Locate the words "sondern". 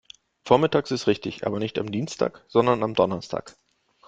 2.47-2.81